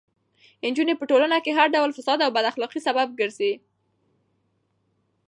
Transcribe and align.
نجونې 0.69 0.93
په 0.97 1.05
ټولنه 1.09 1.37
کې 1.43 1.51
د 1.53 1.57
هر 1.57 1.67
ډول 1.75 1.89
فساد 1.97 2.19
او 2.25 2.31
بد 2.35 2.45
اخلاقۍ 2.51 2.79
سبب 2.87 3.07
ګرځي. 3.19 3.53